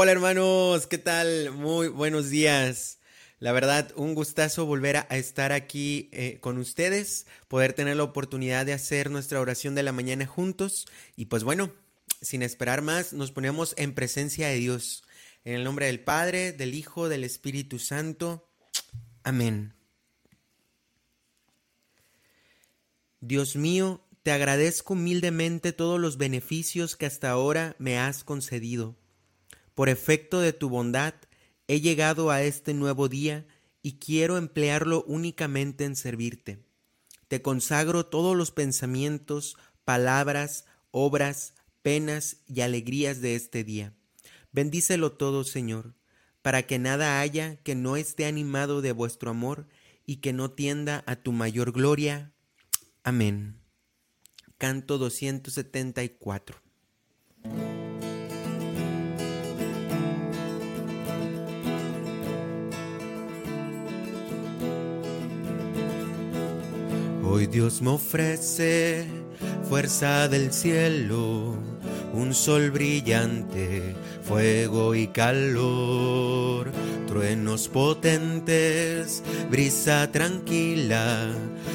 Hola 0.00 0.12
hermanos, 0.12 0.86
¿qué 0.86 0.96
tal? 0.96 1.50
Muy 1.50 1.88
buenos 1.88 2.30
días. 2.30 3.00
La 3.40 3.50
verdad, 3.50 3.90
un 3.96 4.14
gustazo 4.14 4.64
volver 4.64 4.98
a 4.98 5.08
estar 5.10 5.50
aquí 5.50 6.08
eh, 6.12 6.38
con 6.40 6.56
ustedes, 6.58 7.26
poder 7.48 7.72
tener 7.72 7.96
la 7.96 8.04
oportunidad 8.04 8.64
de 8.64 8.74
hacer 8.74 9.10
nuestra 9.10 9.40
oración 9.40 9.74
de 9.74 9.82
la 9.82 9.90
mañana 9.90 10.24
juntos. 10.24 10.86
Y 11.16 11.24
pues 11.24 11.42
bueno, 11.42 11.72
sin 12.22 12.42
esperar 12.42 12.80
más, 12.80 13.12
nos 13.12 13.32
ponemos 13.32 13.74
en 13.76 13.92
presencia 13.92 14.46
de 14.46 14.58
Dios. 14.58 15.02
En 15.44 15.56
el 15.56 15.64
nombre 15.64 15.86
del 15.86 15.98
Padre, 15.98 16.52
del 16.52 16.74
Hijo, 16.74 17.08
del 17.08 17.24
Espíritu 17.24 17.80
Santo. 17.80 18.48
Amén. 19.24 19.74
Dios 23.18 23.56
mío, 23.56 24.06
te 24.22 24.30
agradezco 24.30 24.92
humildemente 24.92 25.72
todos 25.72 25.98
los 25.98 26.18
beneficios 26.18 26.94
que 26.94 27.06
hasta 27.06 27.30
ahora 27.30 27.74
me 27.80 27.98
has 27.98 28.22
concedido. 28.22 28.96
Por 29.78 29.88
efecto 29.88 30.40
de 30.40 30.52
tu 30.52 30.68
bondad, 30.68 31.14
he 31.68 31.80
llegado 31.80 32.32
a 32.32 32.42
este 32.42 32.74
nuevo 32.74 33.08
día 33.08 33.46
y 33.80 34.00
quiero 34.00 34.36
emplearlo 34.36 35.04
únicamente 35.06 35.84
en 35.84 35.94
servirte. 35.94 36.64
Te 37.28 37.42
consagro 37.42 38.04
todos 38.04 38.36
los 38.36 38.50
pensamientos, 38.50 39.56
palabras, 39.84 40.64
obras, 40.90 41.54
penas 41.80 42.38
y 42.48 42.62
alegrías 42.62 43.20
de 43.20 43.36
este 43.36 43.62
día. 43.62 43.94
Bendícelo 44.50 45.12
todo, 45.12 45.44
Señor, 45.44 45.94
para 46.42 46.64
que 46.64 46.80
nada 46.80 47.20
haya 47.20 47.54
que 47.62 47.76
no 47.76 47.96
esté 47.96 48.26
animado 48.26 48.82
de 48.82 48.90
vuestro 48.90 49.30
amor 49.30 49.68
y 50.04 50.16
que 50.16 50.32
no 50.32 50.50
tienda 50.50 51.04
a 51.06 51.14
tu 51.14 51.30
mayor 51.30 51.70
gloria. 51.70 52.32
Amén. 53.04 53.60
Canto 54.58 54.98
274. 54.98 56.60
Hoy 67.30 67.46
Dios 67.46 67.82
me 67.82 67.90
ofrece 67.90 69.04
fuerza 69.68 70.28
del 70.28 70.50
cielo, 70.50 71.56
un 72.14 72.32
sol 72.32 72.70
brillante, 72.70 73.94
fuego 74.22 74.94
y 74.94 75.08
calor, 75.08 76.70
truenos 77.06 77.68
potentes, 77.68 79.22
brisa 79.50 80.10
tranquila, 80.10 81.28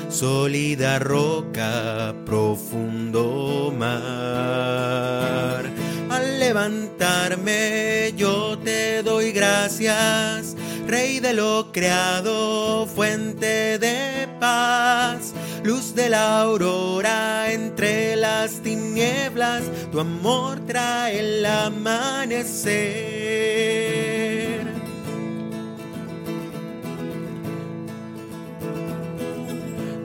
sólida 0.10 0.98
roca, 0.98 2.16
profundo 2.26 3.72
mar. 3.78 5.70
Al 6.10 6.40
levantarme 6.40 8.12
yo 8.18 8.58
te 8.58 9.04
doy 9.04 9.32
gracias, 9.32 10.56
Rey 10.88 11.20
de 11.20 11.34
lo 11.34 11.72
creado, 11.72 12.86
fuente 12.88 13.80
de 13.80 14.28
paz 14.40 15.34
luz 15.64 15.96
de 15.96 16.10
la 16.10 16.42
aurora 16.42 17.52
entre 17.52 18.16
las 18.18 18.62
tinieblas, 18.62 19.64
tu 19.92 20.00
amor 20.00 20.60
trae 20.66 21.20
el 21.20 21.46
amanecer. 21.46 22.74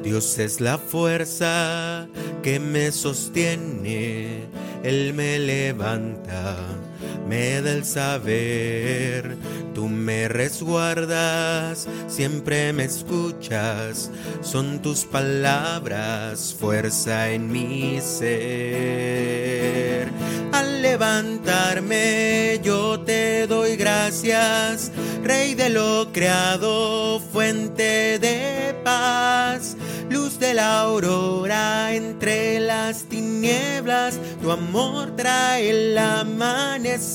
Dios 0.03 0.39
es 0.39 0.61
la 0.61 0.79
fuerza 0.79 2.09
que 2.43 2.61
me 2.61 2.93
sostiene, 2.93 4.47
Él 4.85 5.13
me 5.13 5.39
levanta, 5.39 6.57
me 7.29 7.61
da 7.61 7.73
el 7.73 7.85
saber 7.85 9.37
me 10.09 10.27
resguardas, 10.27 11.87
siempre 12.07 12.73
me 12.73 12.85
escuchas, 12.85 14.11
son 14.41 14.81
tus 14.81 15.05
palabras, 15.05 16.57
fuerza 16.59 17.31
en 17.31 17.53
mi 17.53 18.01
ser. 18.01 19.29
Al 20.51 20.81
levantarme 20.81 22.59
yo 22.63 23.01
te 23.01 23.47
doy 23.47 23.77
gracias, 23.77 24.93
Rey 25.23 25.53
de 25.53 25.69
lo 25.69 26.11
creado, 26.11 27.21
fuente 27.21 28.19
de 28.19 28.75
paz, 28.83 29.77
luz 30.09 30.39
de 30.39 30.55
la 30.55 30.81
aurora 30.81 31.93
entre 31.93 32.61
las 32.61 33.03
tinieblas, 33.11 34.19
tu 34.41 34.51
amor 34.51 35.15
trae 35.17 35.69
el 35.69 35.99
amanecer. 35.99 37.09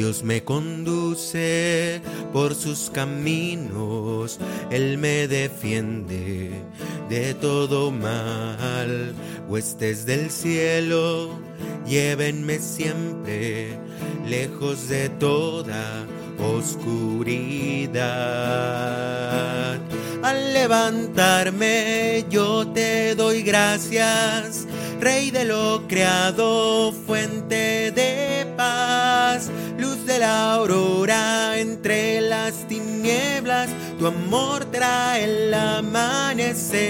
Dios 0.00 0.22
me 0.22 0.42
conduce 0.42 2.00
por 2.32 2.54
sus 2.54 2.88
caminos, 2.88 4.38
Él 4.70 4.96
me 4.96 5.28
defiende 5.28 6.52
de 7.10 7.34
todo 7.34 7.90
mal. 7.90 9.12
Huestes 9.46 10.06
del 10.06 10.30
cielo, 10.30 11.38
llévenme 11.86 12.60
siempre 12.60 13.78
lejos 14.26 14.88
de 14.88 15.10
toda 15.10 16.06
oscuridad. 16.38 17.98
Al 20.22 20.54
levantarme 20.54 22.24
yo 22.30 22.66
te 22.68 23.14
doy 23.14 23.42
gracias, 23.42 24.66
Rey 24.98 25.30
de 25.30 25.44
lo 25.44 25.86
creado, 25.88 26.90
fuente 27.06 27.90
de 27.90 28.46
paz 28.56 29.50
de 30.10 30.18
la 30.18 30.54
aurora 30.54 31.56
entre 31.56 32.20
las 32.20 32.66
tinieblas, 32.66 33.68
tu 33.96 34.08
amor 34.08 34.64
trae 34.64 35.22
el 35.22 35.54
amanecer. 35.54 36.80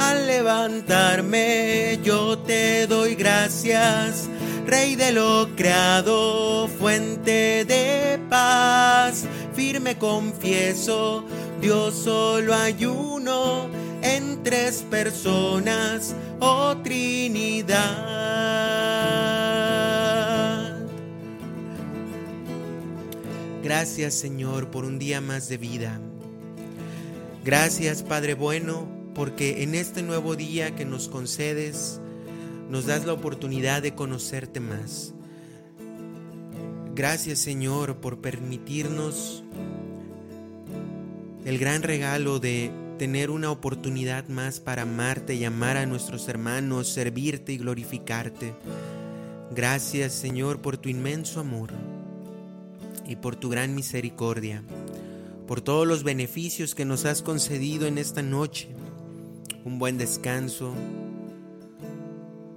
Al 0.00 0.26
levantarme 0.26 2.00
yo 2.02 2.38
te 2.38 2.88
doy 2.88 3.14
gracias, 3.14 4.28
Rey 4.66 4.96
de 4.96 5.12
lo 5.12 5.48
creado, 5.54 6.66
fuente 6.66 7.64
de 7.64 8.18
paz. 8.28 9.26
Firme 9.54 9.96
confieso, 9.96 11.24
Dios 11.60 11.94
solo 11.94 12.52
hay 12.52 12.84
uno 12.84 13.68
en 14.02 14.42
tres 14.42 14.84
personas, 14.90 16.16
oh 16.40 16.76
Trinidad. 16.82 18.24
Gracias 23.64 24.12
Señor 24.12 24.70
por 24.70 24.84
un 24.84 24.98
día 24.98 25.22
más 25.22 25.48
de 25.48 25.56
vida. 25.56 25.98
Gracias 27.46 28.02
Padre 28.02 28.34
bueno 28.34 28.86
porque 29.14 29.62
en 29.62 29.74
este 29.74 30.02
nuevo 30.02 30.36
día 30.36 30.76
que 30.76 30.84
nos 30.84 31.08
concedes 31.08 31.98
nos 32.68 32.84
das 32.84 33.06
la 33.06 33.14
oportunidad 33.14 33.80
de 33.80 33.94
conocerte 33.94 34.60
más. 34.60 35.14
Gracias 36.94 37.38
Señor 37.38 38.02
por 38.02 38.20
permitirnos 38.20 39.44
el 41.46 41.58
gran 41.58 41.80
regalo 41.80 42.40
de 42.40 42.70
tener 42.98 43.30
una 43.30 43.50
oportunidad 43.50 44.28
más 44.28 44.60
para 44.60 44.82
amarte 44.82 45.36
y 45.36 45.44
amar 45.46 45.78
a 45.78 45.86
nuestros 45.86 46.28
hermanos, 46.28 46.88
servirte 46.88 47.54
y 47.54 47.56
glorificarte. 47.56 48.52
Gracias 49.54 50.12
Señor 50.12 50.60
por 50.60 50.76
tu 50.76 50.90
inmenso 50.90 51.40
amor 51.40 51.70
y 53.06 53.16
por 53.16 53.36
tu 53.36 53.48
gran 53.48 53.74
misericordia, 53.74 54.62
por 55.46 55.60
todos 55.60 55.86
los 55.86 56.04
beneficios 56.04 56.74
que 56.74 56.84
nos 56.84 57.04
has 57.04 57.22
concedido 57.22 57.86
en 57.86 57.98
esta 57.98 58.22
noche, 58.22 58.68
un 59.64 59.78
buen 59.78 59.98
descanso, 59.98 60.74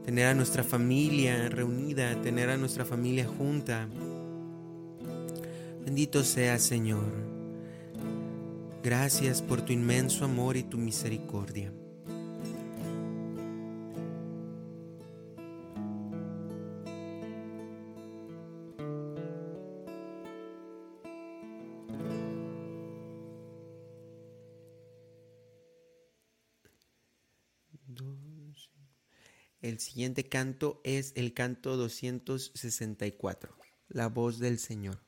tener 0.05 0.27
a 0.27 0.33
nuestra 0.33 0.63
familia 0.63 1.49
reunida, 1.49 2.21
tener 2.21 2.49
a 2.49 2.57
nuestra 2.57 2.85
familia 2.85 3.27
junta. 3.27 3.87
Bendito 5.83 6.23
sea 6.23 6.59
Señor. 6.59 7.27
Gracias 8.83 9.41
por 9.41 9.61
tu 9.61 9.73
inmenso 9.73 10.23
amor 10.23 10.55
y 10.55 10.63
tu 10.63 10.77
misericordia. 10.77 11.73
El 29.67 29.79
siguiente 29.79 30.29
canto 30.29 30.79
es 30.85 31.11
el 31.17 31.33
canto 31.33 31.75
264, 31.75 33.53
la 33.89 34.07
voz 34.07 34.39
del 34.39 34.59
Señor. 34.59 35.01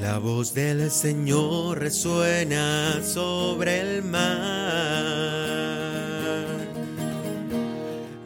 La 0.00 0.18
voz 0.18 0.54
del 0.54 0.90
Señor 0.90 1.78
resuena 1.78 3.00
sobre 3.04 3.78
el 3.78 4.02
mar 4.02 5.67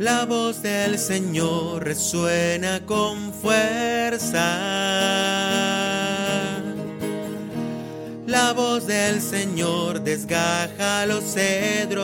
la 0.03 0.25
voz 0.25 0.63
del 0.63 0.99
Señor 0.99 1.85
resuena 1.85 2.81
con 2.85 3.33
fuerza. 3.33 4.59
La 8.27 8.53
voz 8.53 8.89
del 8.89 9.21
Señor 9.21 10.01
desgaja 10.01 11.07
los 11.07 11.23
cedros. 11.23 12.03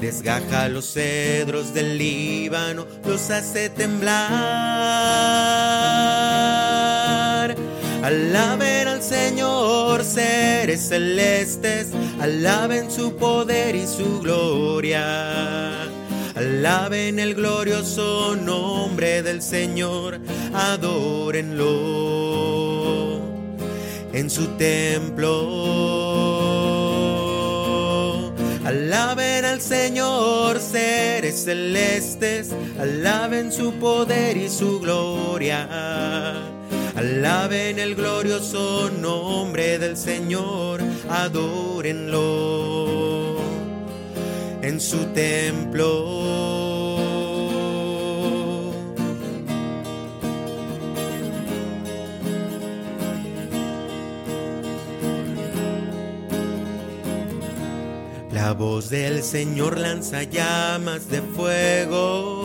Desgaja 0.00 0.70
los 0.70 0.86
cedros 0.94 1.74
del 1.74 1.98
Líbano, 1.98 2.86
los 3.04 3.28
hace 3.30 3.68
temblar. 3.68 4.22
Alaben 8.02 8.88
al 8.88 9.00
Señor 9.00 10.02
seres 10.02 10.88
celestes, 10.88 11.92
alaben 12.20 12.90
su 12.90 13.16
poder 13.16 13.76
y 13.76 13.86
su 13.86 14.18
gloria. 14.20 15.84
Alaben 16.34 17.20
el 17.20 17.36
glorioso 17.36 18.34
nombre 18.34 19.22
del 19.22 19.40
Señor, 19.40 20.18
adórenlo 20.52 21.70
en 24.12 24.28
su 24.28 24.48
templo. 24.56 25.62
Alaben 28.64 29.44
al 29.44 29.60
Señor 29.60 30.58
seres 30.58 31.44
celestes, 31.44 32.50
alaben 32.80 33.52
su 33.52 33.74
poder 33.74 34.36
y 34.36 34.48
su 34.48 34.80
gloria. 34.80 36.51
Alaben 36.94 37.78
el 37.78 37.94
glorioso 37.94 38.90
nombre 38.90 39.78
del 39.78 39.96
Señor, 39.96 40.80
adórenlo 41.08 42.22
en 44.60 44.78
su 44.78 44.98
templo. 45.14 46.42
La 58.32 58.52
voz 58.52 58.90
del 58.90 59.22
Señor 59.22 59.78
lanza 59.78 60.24
llamas 60.24 61.08
de 61.08 61.22
fuego. 61.22 62.41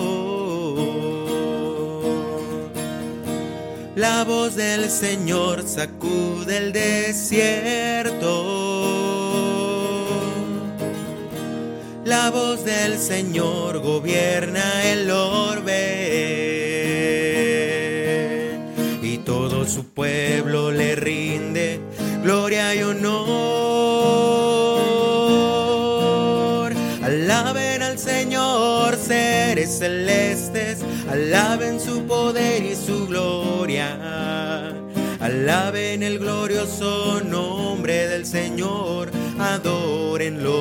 La 3.98 4.24
voz 4.24 4.56
del 4.56 4.90
Señor 4.92 5.68
sacude 5.68 6.58
el 6.58 6.72
desierto. 6.72 8.22
La 12.06 12.30
voz 12.30 12.64
del 12.64 13.00
Señor 13.00 13.80
gobierna 13.80 14.84
el 14.86 15.10
orbe. 15.10 15.74
Y 19.02 19.18
todo 19.26 19.66
su 19.66 19.86
pueblo 19.86 20.72
le 20.72 20.96
rinde 20.96 21.80
gloria 22.22 22.76
y 22.76 22.84
honor. 22.84 23.18
Alaben 27.02 27.82
al 27.82 27.98
Señor 27.98 28.96
seres 28.96 29.80
celestes, 29.80 30.84
alaben 31.10 31.80
su 31.80 32.04
poder. 32.04 32.57
Alaben 35.48 36.04
el 36.04 36.20
glorioso 36.20 37.22
nombre 37.24 38.10
del 38.10 38.26
Señor, 38.26 39.10
adórenlo 39.40 40.52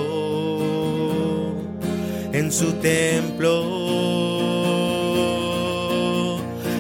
en 2.33 2.53
su 2.53 2.73
templo. 2.75 3.57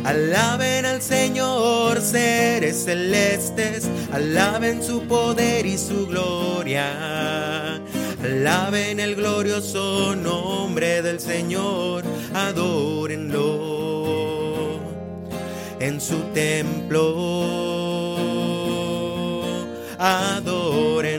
Alaben 0.05 0.85
al 0.87 1.03
Señor 1.03 2.00
seres 2.00 2.85
celestes, 2.85 3.91
alaben 4.12 4.85
su 4.85 5.00
poder 5.08 5.67
y 5.67 5.76
su 5.76 6.06
gloria. 6.06 7.82
Alaben 8.23 9.00
el 9.00 9.17
glorioso 9.17 10.14
nombre 10.14 11.03
del 11.03 11.19
Señor, 11.19 12.05
adórenlo 12.32 13.56
en 15.81 16.00
su 16.00 16.20
templo. 16.32 17.75
Adórenlo. 19.98 21.15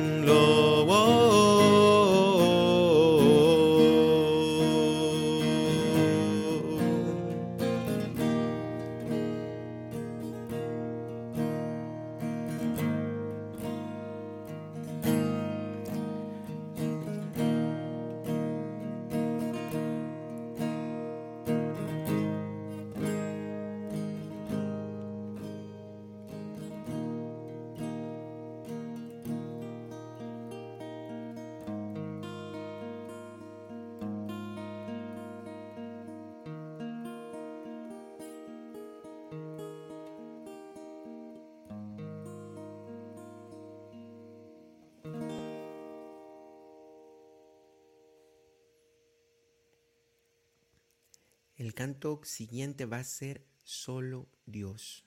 El 51.57 51.73
canto 51.73 52.21
siguiente 52.23 52.85
va 52.85 52.99
a 52.99 53.03
ser 53.03 53.43
solo 53.63 54.27
Dios. 54.45 55.03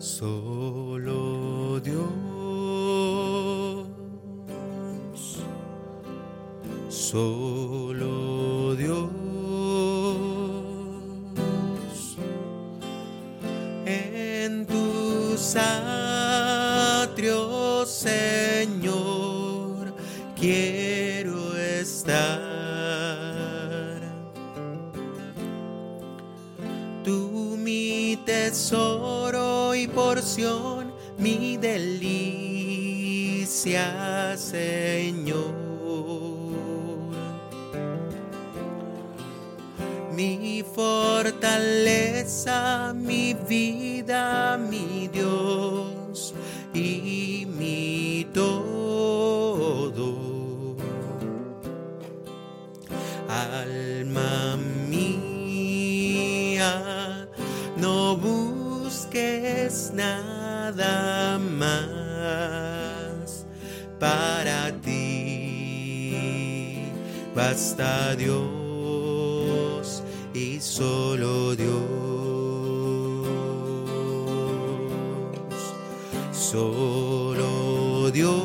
Solo 0.00 1.78
Dios, 1.78 2.08
solo 6.88 8.74
Dios. 8.74 9.31
Atrios, 15.56 17.90
Señor, 17.90 19.92
quiero 20.38 21.56
estar. 21.56 22.12
Tú 27.04 27.56
mi 27.58 28.16
tesoro 28.24 29.74
y 29.74 29.88
porción, 29.88 30.92
mi 31.18 31.56
delicia, 31.56 32.62
Señor. 34.36 35.62
Mi 40.14 40.62
fortaleza, 40.74 42.81
para 64.02 64.60
ti. 64.82 66.02
Basta 67.36 68.16
Dios 68.16 70.02
y 70.34 70.58
solo 70.58 71.54
Dios. 71.54 71.70
Solo 76.32 78.10
Dios. 78.10 78.42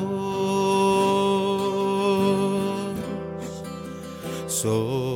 Solo 4.47 5.06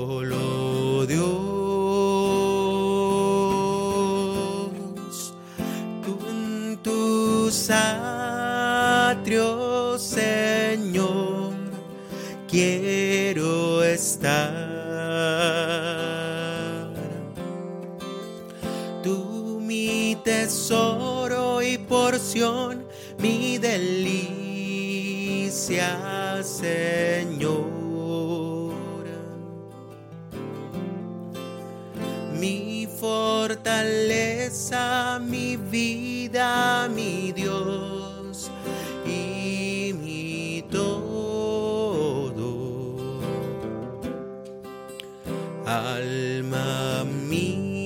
Alma 46.11 47.05
mía, 47.05 47.79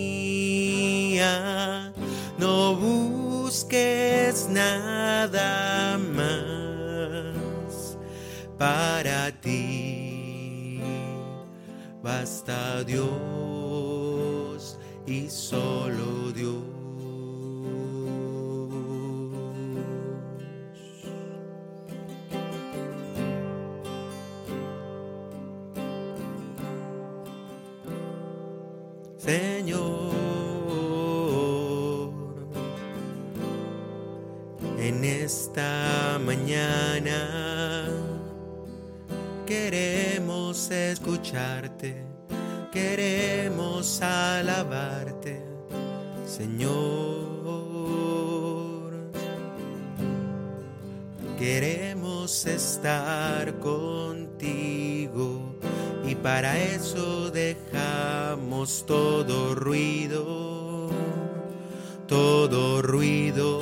no 2.39 2.75
busques 2.75 4.50
nada 4.50 6.00
más 6.00 7.98
para 8.58 9.32
ti. 9.41 10.82
Basta 12.01 12.84
Dios 12.84 13.10
y 15.05 15.29
solo 15.29 16.15
contigo. 53.62 55.42
Y 56.06 56.13
para 56.13 56.56
eso 56.62 57.32
dejamos 57.32 58.86
todo 58.86 59.56
ruido, 59.56 60.89
todo 62.08 62.84
ruido. 62.84 63.62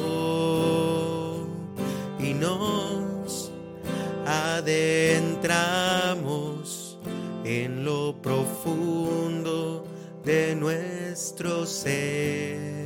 Y 2.19 2.33
nos 2.33 3.49
adentramos 4.25 5.69
en 7.45 7.85
lo 7.85 8.21
profundo 8.21 9.85
de 10.25 10.53
nuestro 10.55 11.65
ser 11.65 12.83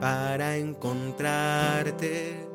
para 0.00 0.58
encontrarte 0.58 2.46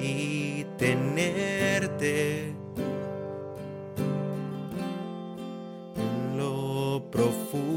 y 0.00 0.49
tenerte 0.80 2.54
en 5.94 6.38
lo 6.38 7.02
profundo. 7.10 7.68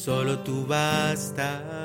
Solo 0.00 0.38
tú 0.38 0.64
bastas. 0.66 1.79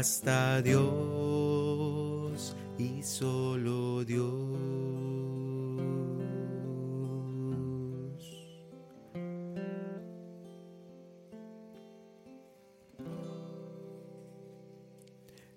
Basta 0.00 0.62
Dios 0.62 0.80
y 2.78 3.02
solo 3.02 4.02
Dios. 4.02 4.24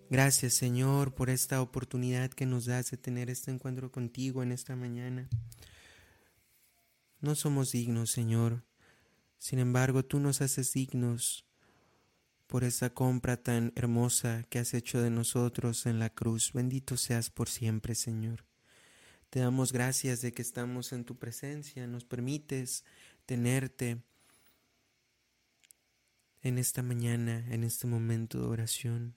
Gracias 0.09 0.55
Señor 0.55 1.15
por 1.15 1.29
esta 1.29 1.61
oportunidad 1.61 2.29
que 2.31 2.45
nos 2.45 2.65
das 2.65 2.91
de 2.91 2.97
tener 2.97 3.29
este 3.29 3.49
encuentro 3.49 3.93
contigo 3.93 4.43
en 4.43 4.51
esta 4.51 4.75
mañana. 4.75 5.29
No 7.21 7.35
somos 7.35 7.71
dignos, 7.71 8.11
Señor, 8.11 8.65
sin 9.37 9.59
embargo, 9.59 10.03
tú 10.03 10.19
nos 10.19 10.41
haces 10.41 10.73
dignos 10.73 11.45
por 12.47 12.63
esa 12.63 12.91
compra 12.91 13.37
tan 13.37 13.71
hermosa 13.75 14.45
que 14.49 14.59
has 14.59 14.73
hecho 14.73 15.01
de 15.01 15.09
nosotros 15.09 15.85
en 15.85 15.99
la 15.99 16.09
cruz. 16.09 16.51
Bendito 16.53 16.97
seas 16.97 17.29
por 17.29 17.49
siempre, 17.49 17.95
Señor. 17.95 18.45
Te 19.29 19.39
damos 19.39 19.73
gracias 19.73 20.21
de 20.21 20.31
que 20.31 20.43
estamos 20.43 20.93
en 20.93 21.05
tu 21.05 21.17
presencia, 21.17 21.87
nos 21.87 22.05
permites 22.05 22.85
tenerte 23.25 24.03
en 26.41 26.57
esta 26.57 26.83
mañana, 26.83 27.45
en 27.49 27.63
este 27.63 27.87
momento 27.87 28.39
de 28.39 28.45
oración. 28.45 29.15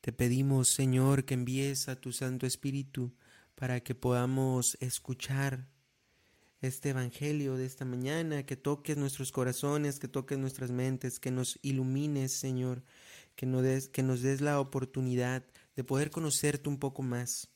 Te 0.00 0.12
pedimos, 0.12 0.68
Señor, 0.68 1.24
que 1.24 1.34
envíes 1.34 1.88
a 1.88 1.96
tu 1.96 2.12
Santo 2.12 2.46
Espíritu 2.46 3.12
para 3.56 3.80
que 3.80 3.94
podamos 3.94 4.78
escuchar 4.80 5.68
este 6.60 6.90
Evangelio 6.90 7.56
de 7.56 7.66
esta 7.66 7.84
mañana, 7.84 8.44
que 8.44 8.56
toques 8.56 8.96
nuestros 8.96 9.32
corazones, 9.32 9.98
que 9.98 10.08
toques 10.08 10.38
nuestras 10.38 10.70
mentes, 10.70 11.20
que 11.20 11.30
nos 11.30 11.58
ilumines, 11.62 12.32
Señor, 12.32 12.82
que 13.34 13.46
nos 13.46 14.22
des, 14.22 14.40
la 14.40 14.60
oportunidad 14.60 15.44
de 15.76 15.84
poder 15.84 16.10
conocerte 16.10 16.68
un 16.68 16.78
poco 16.78 17.02
más 17.02 17.48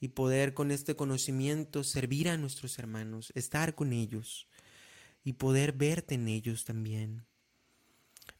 y 0.00 0.08
poder 0.08 0.54
con 0.54 0.70
este 0.70 0.96
conocimiento 0.96 1.84
servir 1.84 2.28
a 2.28 2.36
nuestros 2.36 2.78
hermanos, 2.78 3.32
estar 3.34 3.74
con 3.74 3.92
ellos 3.92 4.48
y 5.22 5.34
poder 5.34 5.72
verte 5.72 6.16
en 6.16 6.26
ellos 6.26 6.64
también. 6.64 7.26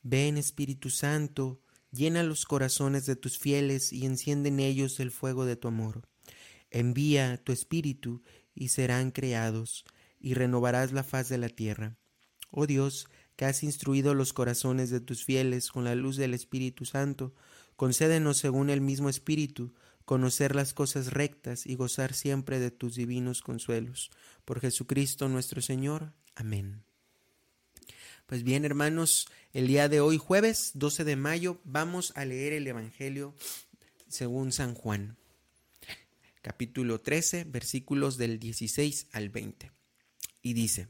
Ven 0.03 0.39
Espíritu 0.39 0.91
Santo, 0.91 1.61
llena 1.93 2.23
los 2.23 2.45
corazones 2.45 3.07
de 3.07 3.17
tus 3.17 3.39
fieles 3.39 3.93
y 3.93 4.07
enciende 4.07 4.49
en 4.49 4.61
ellos 4.61 4.99
el 4.99 5.11
fuego 5.11 5.45
de 5.45 5.57
tu 5.57 5.69
amor. 5.69 6.03
Envía 6.71 7.37
tu 7.37 7.53
Espíritu 7.53 8.23
y 8.55 8.69
serán 8.69 9.11
creados 9.11 9.85
y 10.21 10.35
renovarás 10.35 10.93
la 10.93 11.03
faz 11.03 11.29
de 11.29 11.39
la 11.39 11.49
tierra. 11.49 11.97
Oh 12.51 12.67
Dios, 12.67 13.09
que 13.37 13.45
has 13.47 13.63
instruido 13.63 14.15
los 14.15 14.33
corazones 14.33 14.91
de 14.91 15.01
tus 15.01 15.25
fieles 15.25 15.71
con 15.71 15.85
la 15.85 15.95
luz 15.95 16.17
del 16.17 16.35
Espíritu 16.35 16.85
Santo, 16.85 17.35
concédenos 17.77 18.37
según 18.37 18.71
el 18.71 18.81
mismo 18.81 19.09
Espíritu 19.09 19.73
conocer 20.05 20.55
las 20.55 20.75
cosas 20.75 21.13
rectas 21.13 21.67
y 21.67 21.77
gozar 21.77 22.15
siempre 22.15 22.59
de 22.59 22.71
tus 22.71 22.97
divinos 22.97 23.43
consuelos. 23.43 24.11
Por 24.45 24.61
Jesucristo 24.61 25.29
nuestro 25.29 25.63
Señor. 25.63 26.13
Amén. 26.35 26.83
Pues 28.27 28.43
bien, 28.43 28.65
hermanos, 28.65 29.29
el 29.53 29.67
día 29.67 29.89
de 29.89 30.01
hoy, 30.01 30.19
jueves 30.19 30.73
12 30.75 31.05
de 31.05 31.17
mayo, 31.17 31.61
vamos 31.65 32.13
a 32.17 32.25
leer 32.25 32.53
el 32.53 32.67
Evangelio 32.67 33.35
según 34.09 34.53
San 34.53 34.75
Juan, 34.75 35.17
capítulo 36.43 37.01
13, 37.01 37.45
versículos 37.45 38.19
del 38.19 38.39
16 38.39 39.09
al 39.13 39.31
20. 39.31 39.80
Y 40.43 40.55
dice, 40.55 40.89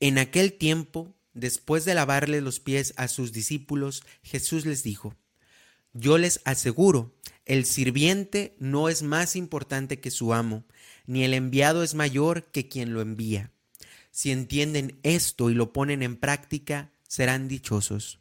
En 0.00 0.18
aquel 0.18 0.52
tiempo, 0.54 1.14
después 1.34 1.84
de 1.84 1.94
lavarle 1.94 2.40
los 2.40 2.60
pies 2.60 2.94
a 2.96 3.08
sus 3.08 3.32
discípulos, 3.32 4.02
Jesús 4.22 4.66
les 4.66 4.82
dijo, 4.82 5.14
Yo 5.92 6.18
les 6.18 6.40
aseguro, 6.44 7.14
el 7.44 7.64
sirviente 7.64 8.56
no 8.58 8.88
es 8.88 9.02
más 9.02 9.36
importante 9.36 10.00
que 10.00 10.10
su 10.10 10.34
amo, 10.34 10.64
ni 11.06 11.24
el 11.24 11.34
enviado 11.34 11.82
es 11.82 11.94
mayor 11.94 12.50
que 12.50 12.68
quien 12.68 12.92
lo 12.92 13.00
envía. 13.00 13.52
Si 14.10 14.30
entienden 14.30 14.98
esto 15.02 15.48
y 15.48 15.54
lo 15.54 15.72
ponen 15.72 16.02
en 16.02 16.16
práctica, 16.16 16.92
serán 17.06 17.48
dichosos. 17.48 18.20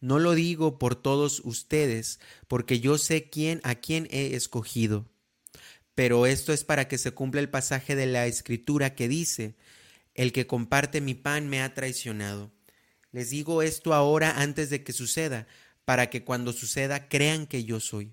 No 0.00 0.18
lo 0.18 0.34
digo 0.34 0.78
por 0.78 0.94
todos 0.94 1.40
ustedes, 1.44 2.20
porque 2.46 2.80
yo 2.80 2.98
sé 2.98 3.28
quién 3.28 3.60
a 3.64 3.74
quién 3.74 4.06
he 4.10 4.34
escogido. 4.34 5.06
Pero 5.94 6.26
esto 6.26 6.52
es 6.52 6.62
para 6.62 6.86
que 6.86 6.98
se 6.98 7.10
cumpla 7.10 7.40
el 7.40 7.50
pasaje 7.50 7.96
de 7.96 8.06
la 8.06 8.26
escritura 8.26 8.94
que 8.94 9.08
dice, 9.08 9.56
el 10.14 10.32
que 10.32 10.46
comparte 10.46 11.00
mi 11.00 11.14
pan 11.14 11.48
me 11.48 11.60
ha 11.62 11.74
traicionado. 11.74 12.52
Les 13.10 13.30
digo 13.30 13.62
esto 13.62 13.94
ahora 13.94 14.40
antes 14.40 14.70
de 14.70 14.84
que 14.84 14.92
suceda, 14.92 15.46
para 15.84 16.10
que 16.10 16.22
cuando 16.22 16.52
suceda 16.52 17.08
crean 17.08 17.46
que 17.46 17.64
yo 17.64 17.80
soy. 17.80 18.12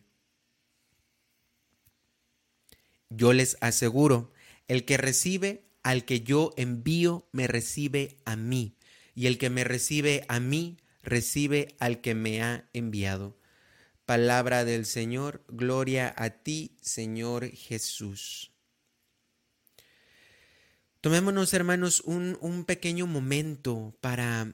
Yo 3.10 3.34
les 3.34 3.58
aseguro, 3.62 4.32
el 4.68 4.86
que 4.86 4.98
recibe 4.98 5.65
al 5.84 6.06
que 6.06 6.22
yo 6.22 6.54
envío, 6.58 7.27
me 7.32 7.46
recibe 7.46 8.18
a 8.25 8.36
mí, 8.36 8.75
y 9.13 9.27
el 9.27 9.38
que 9.38 9.51
me 9.51 9.63
recibe 9.63 10.25
a 10.27 10.39
mí, 10.39 10.77
recibe 11.06 11.76
al 11.80 12.02
que 12.02 12.16
me 12.16 12.42
ha 12.42 12.70
enviado. 12.74 13.38
Palabra 14.06 14.66
del 14.66 14.86
Señor, 14.86 15.46
gloria 15.48 16.14
a 16.18 16.30
ti, 16.30 16.78
Señor 16.82 17.50
Jesús. 17.50 18.52
Tomémonos, 21.02 21.54
hermanos, 21.54 22.02
un, 22.02 22.38
un 22.42 22.66
pequeño 22.66 23.08
momento 23.08 23.96
para, 24.02 24.54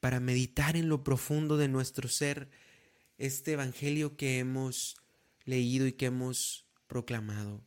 para 0.00 0.20
meditar 0.20 0.76
en 0.76 0.88
lo 0.88 1.04
profundo 1.04 1.56
de 1.56 1.68
nuestro 1.68 2.08
ser 2.08 2.48
este 3.18 3.52
Evangelio 3.52 4.16
que 4.16 4.38
hemos 4.38 4.96
leído 5.44 5.86
y 5.86 5.92
que 5.92 6.06
hemos 6.06 6.66
proclamado. 6.86 7.64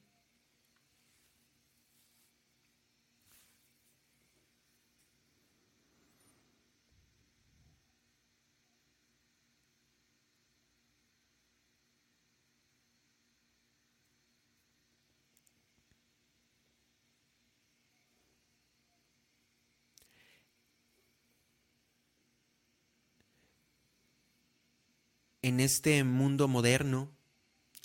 En 25.50 25.60
este 25.60 26.04
mundo 26.04 26.48
moderno, 26.48 27.12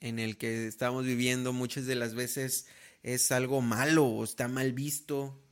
en 0.02 0.18
el 0.18 0.36
que 0.36 0.66
estamos 0.66 1.06
viviendo 1.06 1.54
muchas 1.54 1.86
de 1.86 1.94
las 1.94 2.14
veces 2.14 2.66
es 3.02 3.32
algo 3.32 3.62
malo 3.62 4.04
o 4.04 4.22
está 4.22 4.48
mal 4.48 4.74
visto, 4.74 5.42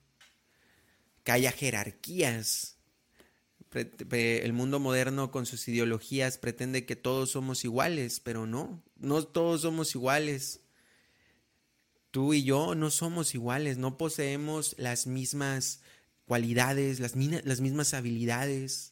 que 1.24 1.32
haya 1.32 1.52
jerarquías. 1.52 2.76
El 3.72 4.52
mundo 4.52 4.78
moderno 4.78 5.30
con 5.30 5.46
sus 5.46 5.66
ideologías 5.68 6.36
pretende 6.36 6.84
que 6.84 6.96
todos 6.96 7.30
somos 7.30 7.64
iguales, 7.64 8.20
pero 8.20 8.46
no, 8.46 8.82
no 8.96 9.24
todos 9.24 9.62
somos 9.62 9.94
iguales. 9.94 10.60
Tú 12.10 12.34
y 12.34 12.44
yo 12.44 12.74
no 12.74 12.90
somos 12.90 13.34
iguales, 13.34 13.78
no 13.78 13.96
poseemos 13.96 14.74
las 14.76 15.06
mismas 15.06 15.80
cualidades, 16.26 17.00
las, 17.00 17.16
las 17.16 17.60
mismas 17.62 17.94
habilidades 17.94 18.91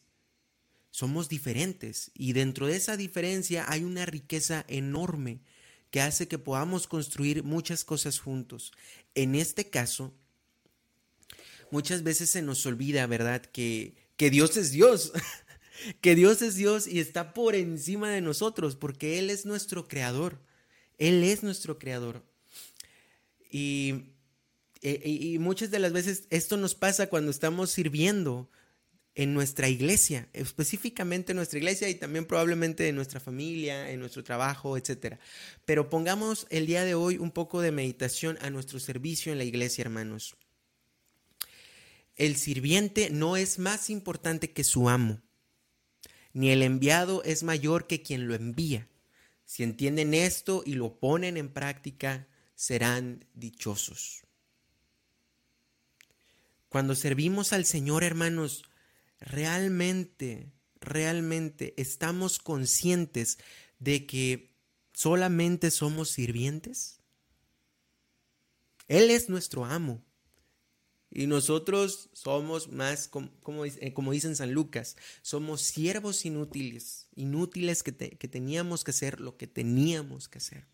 somos 0.90 1.28
diferentes 1.28 2.10
y 2.14 2.32
dentro 2.32 2.66
de 2.66 2.76
esa 2.76 2.96
diferencia 2.96 3.64
hay 3.68 3.84
una 3.84 4.06
riqueza 4.06 4.64
enorme 4.68 5.40
que 5.90 6.00
hace 6.00 6.28
que 6.28 6.38
podamos 6.38 6.86
construir 6.86 7.42
muchas 7.42 7.84
cosas 7.84 8.20
juntos. 8.20 8.72
En 9.14 9.34
este 9.34 9.70
caso, 9.70 10.14
muchas 11.70 12.02
veces 12.02 12.30
se 12.30 12.42
nos 12.42 12.64
olvida, 12.66 13.06
¿verdad? 13.06 13.42
Que, 13.42 13.94
que 14.16 14.30
Dios 14.30 14.56
es 14.56 14.70
Dios, 14.70 15.12
que 16.00 16.14
Dios 16.14 16.42
es 16.42 16.56
Dios 16.56 16.86
y 16.86 17.00
está 17.00 17.34
por 17.34 17.54
encima 17.54 18.10
de 18.10 18.20
nosotros, 18.20 18.76
porque 18.76 19.18
Él 19.18 19.30
es 19.30 19.46
nuestro 19.46 19.88
creador, 19.88 20.40
Él 20.98 21.24
es 21.24 21.42
nuestro 21.42 21.78
creador. 21.78 22.24
Y, 23.50 24.12
y, 24.80 25.34
y 25.34 25.38
muchas 25.38 25.72
de 25.72 25.80
las 25.80 25.92
veces 25.92 26.24
esto 26.30 26.56
nos 26.56 26.76
pasa 26.76 27.08
cuando 27.08 27.32
estamos 27.32 27.70
sirviendo 27.70 28.48
en 29.20 29.34
nuestra 29.34 29.68
iglesia, 29.68 30.30
específicamente 30.32 31.32
en 31.32 31.36
nuestra 31.36 31.58
iglesia 31.58 31.90
y 31.90 31.94
también 31.94 32.24
probablemente 32.24 32.88
en 32.88 32.96
nuestra 32.96 33.20
familia, 33.20 33.90
en 33.90 34.00
nuestro 34.00 34.24
trabajo, 34.24 34.78
etc. 34.78 35.18
Pero 35.66 35.90
pongamos 35.90 36.46
el 36.48 36.64
día 36.64 36.86
de 36.86 36.94
hoy 36.94 37.18
un 37.18 37.30
poco 37.30 37.60
de 37.60 37.70
meditación 37.70 38.38
a 38.40 38.48
nuestro 38.48 38.80
servicio 38.80 39.30
en 39.30 39.36
la 39.36 39.44
iglesia, 39.44 39.82
hermanos. 39.82 40.36
El 42.16 42.36
sirviente 42.36 43.10
no 43.10 43.36
es 43.36 43.58
más 43.58 43.90
importante 43.90 44.52
que 44.52 44.64
su 44.64 44.88
amo, 44.88 45.20
ni 46.32 46.48
el 46.48 46.62
enviado 46.62 47.22
es 47.22 47.42
mayor 47.42 47.86
que 47.86 48.00
quien 48.00 48.26
lo 48.26 48.34
envía. 48.34 48.88
Si 49.44 49.64
entienden 49.64 50.14
esto 50.14 50.62
y 50.64 50.76
lo 50.76 50.98
ponen 50.98 51.36
en 51.36 51.50
práctica, 51.50 52.26
serán 52.54 53.26
dichosos. 53.34 54.22
Cuando 56.70 56.94
servimos 56.94 57.52
al 57.52 57.66
Señor, 57.66 58.02
hermanos, 58.02 58.64
realmente, 59.20 60.52
realmente 60.80 61.74
estamos 61.76 62.38
conscientes 62.38 63.38
de 63.78 64.06
que 64.06 64.54
solamente 64.92 65.70
somos 65.70 66.10
sirvientes? 66.10 67.00
Él 68.88 69.10
es 69.10 69.28
nuestro 69.28 69.64
amo. 69.64 70.02
Y 71.12 71.26
nosotros 71.26 72.08
somos 72.12 72.68
más, 72.68 73.08
como, 73.08 73.30
como, 73.42 73.64
eh, 73.64 73.92
dice 74.12 74.28
en 74.28 74.36
San 74.36 74.52
Lucas, 74.52 74.96
somos 75.22 75.60
siervos 75.60 76.24
inútiles, 76.24 77.08
inútiles 77.16 77.82
que, 77.82 77.92
que, 77.92 78.28
teníamos 78.28 78.84
que 78.84 78.92
hacer 78.92 79.20
lo 79.20 79.36
que 79.36 79.48
teníamos 79.48 80.28
que 80.28 80.38
hacer. 80.38 80.66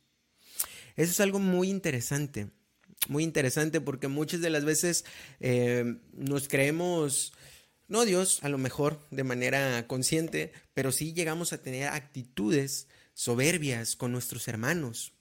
Eso 0.96 1.10
es 1.10 1.20
algo 1.20 1.38
muy 1.38 1.70
interesante, 1.70 2.50
muy 3.08 3.24
interesante 3.24 3.80
porque 3.80 4.08
muchas 4.08 4.42
de 4.42 4.50
las 4.50 4.66
veces 4.66 5.06
eh, 5.40 5.98
nos 6.12 6.48
creemos 6.48 7.32
no 7.88 8.04
Dios, 8.04 8.40
a 8.42 8.48
lo 8.48 8.58
mejor 8.58 9.00
de 9.10 9.24
manera 9.24 9.86
consciente, 9.86 10.52
pero 10.74 10.92
sí 10.92 11.12
llegamos 11.12 11.52
a 11.52 11.62
tener 11.62 11.88
actitudes 11.88 12.88
soberbias 13.14 13.96
con 13.96 14.12
nuestros 14.12 14.48
hermanos, 14.48 15.12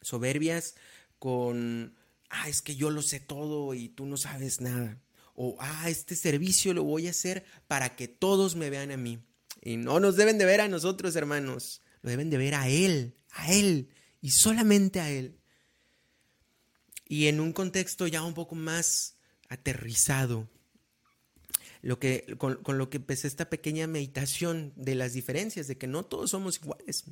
soberbias 0.00 0.74
con, 1.18 1.94
ah, 2.30 2.48
es 2.48 2.62
que 2.62 2.76
yo 2.76 2.90
lo 2.90 3.02
sé 3.02 3.20
todo 3.20 3.74
y 3.74 3.88
tú 3.88 4.06
no 4.06 4.16
sabes 4.16 4.60
nada, 4.60 5.00
o, 5.34 5.56
ah, 5.60 5.88
este 5.88 6.16
servicio 6.16 6.74
lo 6.74 6.84
voy 6.84 7.06
a 7.06 7.10
hacer 7.10 7.44
para 7.66 7.96
que 7.96 8.08
todos 8.08 8.56
me 8.56 8.68
vean 8.68 8.90
a 8.90 8.96
mí. 8.96 9.24
Y 9.62 9.76
no 9.76 10.00
nos 10.00 10.16
deben 10.16 10.38
de 10.38 10.44
ver 10.44 10.60
a 10.60 10.68
nosotros, 10.68 11.16
hermanos, 11.16 11.82
lo 12.02 12.10
deben 12.10 12.30
de 12.30 12.38
ver 12.38 12.54
a 12.54 12.68
Él, 12.68 13.16
a 13.30 13.52
Él 13.52 13.90
y 14.20 14.30
solamente 14.30 15.00
a 15.00 15.10
Él. 15.10 15.40
Y 17.06 17.26
en 17.26 17.40
un 17.40 17.52
contexto 17.52 18.06
ya 18.06 18.22
un 18.22 18.34
poco 18.34 18.54
más 18.54 19.16
aterrizado, 19.48 20.48
lo 21.82 21.98
que, 21.98 22.36
con, 22.38 22.60
lo 22.78 22.90
que 22.90 22.98
empecé 22.98 23.26
esta 23.26 23.48
pequeña 23.48 23.86
meditación 23.86 24.72
de 24.76 24.94
las 24.94 25.12
diferencias, 25.12 25.66
de 25.66 25.78
que 25.78 25.86
no 25.86 26.04
todos 26.04 26.30
somos 26.30 26.58
iguales. 26.58 27.04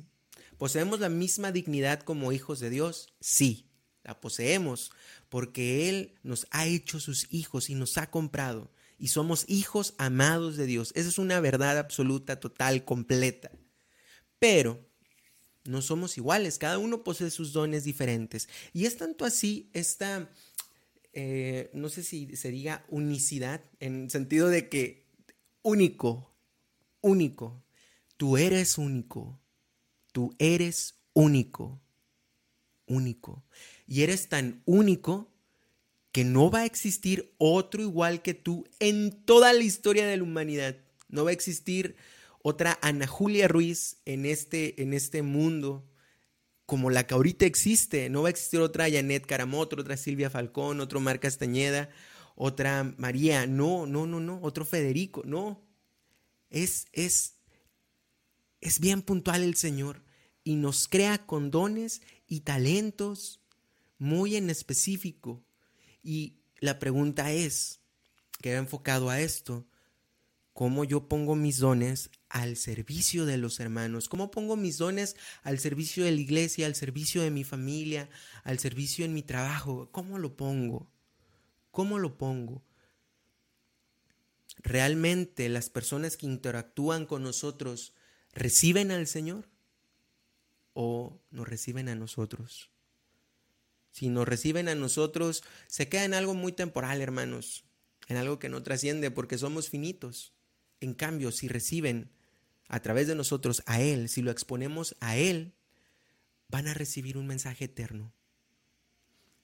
¿Poseemos 0.57 0.99
la 0.99 1.09
misma 1.09 1.51
dignidad 1.51 2.01
como 2.01 2.31
hijos 2.31 2.59
de 2.59 2.69
Dios? 2.69 3.13
Sí, 3.19 3.69
la 4.03 4.19
poseemos, 4.19 4.91
porque 5.29 5.89
Él 5.89 6.15
nos 6.23 6.47
ha 6.51 6.67
hecho 6.67 6.99
sus 6.99 7.27
hijos 7.31 7.69
y 7.69 7.75
nos 7.75 7.97
ha 7.97 8.11
comprado, 8.11 8.71
y 8.97 9.07
somos 9.07 9.45
hijos 9.47 9.93
amados 9.97 10.57
de 10.57 10.65
Dios. 10.65 10.91
Esa 10.95 11.09
es 11.09 11.17
una 11.17 11.39
verdad 11.39 11.77
absoluta, 11.77 12.39
total, 12.39 12.83
completa. 12.83 13.51
Pero 14.39 14.85
no 15.63 15.81
somos 15.81 16.17
iguales, 16.17 16.57
cada 16.57 16.77
uno 16.77 17.03
posee 17.03 17.29
sus 17.31 17.53
dones 17.53 17.83
diferentes. 17.85 18.49
Y 18.73 18.85
es 18.85 18.97
tanto 18.97 19.23
así 19.23 19.69
esta 19.73 20.29
eh, 21.13 21.69
no 21.73 21.89
sé 21.89 22.03
si 22.03 22.35
se 22.35 22.51
diga 22.51 22.85
unicidad, 22.89 23.63
en 23.79 24.09
sentido 24.09 24.49
de 24.49 24.69
que 24.69 25.05
único, 25.61 26.33
único, 27.01 27.63
tú 28.17 28.37
eres 28.37 28.77
único, 28.77 29.39
tú 30.11 30.35
eres 30.39 30.95
único, 31.13 31.81
único. 32.85 33.43
Y 33.87 34.03
eres 34.03 34.29
tan 34.29 34.61
único 34.65 35.31
que 36.11 36.23
no 36.23 36.51
va 36.51 36.59
a 36.59 36.65
existir 36.65 37.33
otro 37.37 37.81
igual 37.81 38.21
que 38.21 38.33
tú 38.33 38.67
en 38.79 39.23
toda 39.25 39.53
la 39.53 39.63
historia 39.63 40.07
de 40.07 40.17
la 40.17 40.23
humanidad. 40.23 40.77
No 41.07 41.23
va 41.23 41.31
a 41.31 41.33
existir 41.33 41.95
otra 42.41 42.77
Ana 42.81 43.07
Julia 43.07 43.47
Ruiz 43.47 43.97
en 44.05 44.25
este, 44.25 44.81
en 44.81 44.93
este 44.93 45.21
mundo 45.21 45.88
como 46.69 46.91
la 46.91 47.07
que 47.07 47.15
ahorita 47.15 47.47
existe. 47.47 48.11
No 48.11 48.21
va 48.21 48.27
a 48.27 48.29
existir 48.29 48.59
otra 48.59 48.91
Janet 48.91 49.25
Caramoto, 49.25 49.75
otra 49.75 49.97
Silvia 49.97 50.29
Falcón, 50.29 50.81
otro 50.81 50.99
Mar 50.99 51.19
Castañeda, 51.19 51.89
otra 52.35 52.93
María. 52.97 53.47
No, 53.47 53.87
no, 53.87 54.05
no, 54.05 54.19
no. 54.19 54.39
Otro 54.43 54.65
Federico. 54.65 55.23
No. 55.25 55.67
Es, 56.51 56.85
es, 56.93 57.37
es 58.61 58.79
bien 58.79 59.01
puntual 59.01 59.41
el 59.41 59.55
Señor 59.55 60.03
y 60.43 60.57
nos 60.57 60.87
crea 60.87 61.25
con 61.25 61.49
dones 61.49 62.03
y 62.27 62.41
talentos 62.41 63.41
muy 63.97 64.35
en 64.35 64.51
específico. 64.51 65.43
Y 66.03 66.35
la 66.59 66.77
pregunta 66.77 67.31
es, 67.31 67.79
que 68.43 68.53
va 68.53 68.59
enfocado 68.59 69.09
a 69.09 69.19
esto, 69.19 69.65
¿cómo 70.59 70.83
yo 70.83 71.07
pongo 71.07 71.37
mis 71.37 71.59
dones 71.59 72.09
al 72.27 72.57
servicio 72.57 73.25
de 73.25 73.37
los 73.37 73.61
hermanos? 73.61 74.09
¿Cómo 74.09 74.29
pongo 74.29 74.57
mis 74.57 74.77
dones 74.77 75.15
al 75.41 75.57
servicio 75.57 76.03
de 76.03 76.11
la 76.11 76.19
iglesia, 76.19 76.65
al 76.65 76.75
servicio 76.75 77.21
de 77.21 77.31
mi 77.31 77.45
familia, 77.45 78.09
al 78.43 78.59
servicio 78.59 79.05
en 79.05 79.13
mi 79.13 79.23
trabajo? 79.23 79.87
¿Cómo 79.93 80.17
lo 80.17 80.35
pongo? 80.35 80.91
¿Cómo 81.71 81.97
lo 81.97 82.17
pongo? 82.17 82.61
¿Realmente 84.57 85.47
las 85.47 85.69
personas 85.69 86.17
que 86.17 86.25
interactúan 86.25 87.05
con 87.05 87.23
nosotros 87.23 87.93
reciben 88.33 88.91
al 88.91 89.07
Señor 89.07 89.47
o 90.73 91.21
nos 91.31 91.47
reciben 91.47 91.87
a 91.87 91.95
nosotros? 91.95 92.69
Si 93.91 94.09
nos 94.09 94.27
reciben 94.27 94.67
a 94.67 94.75
nosotros, 94.75 95.41
se 95.67 95.87
queda 95.87 96.03
en 96.03 96.13
algo 96.13 96.33
muy 96.33 96.51
temporal, 96.51 96.99
hermanos, 96.99 97.63
en 98.09 98.17
algo 98.17 98.39
que 98.39 98.49
no 98.49 98.61
trasciende 98.61 99.09
porque 99.09 99.37
somos 99.37 99.69
finitos. 99.69 100.33
En 100.81 100.93
cambio, 100.93 101.31
si 101.31 101.47
reciben 101.47 102.09
a 102.67 102.81
través 102.81 103.07
de 103.07 103.15
nosotros 103.15 103.63
a 103.65 103.81
Él, 103.81 104.09
si 104.09 104.21
lo 104.21 104.31
exponemos 104.31 104.95
a 104.99 105.17
Él, 105.17 105.53
van 106.49 106.67
a 106.67 106.73
recibir 106.73 107.17
un 107.17 107.27
mensaje 107.27 107.65
eterno. 107.65 108.11